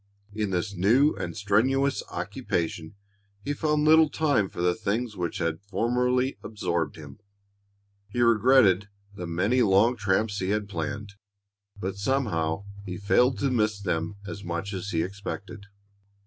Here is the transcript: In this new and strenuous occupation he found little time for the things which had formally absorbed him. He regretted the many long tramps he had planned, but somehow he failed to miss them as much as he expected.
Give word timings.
In 0.33 0.49
this 0.49 0.73
new 0.73 1.13
and 1.13 1.37
strenuous 1.37 2.01
occupation 2.09 2.95
he 3.43 3.53
found 3.53 3.83
little 3.85 4.09
time 4.09 4.49
for 4.49 4.59
the 4.59 4.73
things 4.73 5.15
which 5.15 5.37
had 5.37 5.61
formally 5.61 6.39
absorbed 6.43 6.95
him. 6.95 7.19
He 8.09 8.21
regretted 8.21 8.89
the 9.13 9.27
many 9.27 9.61
long 9.61 9.95
tramps 9.95 10.39
he 10.39 10.49
had 10.49 10.67
planned, 10.67 11.13
but 11.79 11.97
somehow 11.97 12.65
he 12.83 12.97
failed 12.97 13.37
to 13.41 13.51
miss 13.51 13.79
them 13.79 14.15
as 14.25 14.43
much 14.43 14.73
as 14.73 14.89
he 14.89 15.03
expected. 15.03 15.67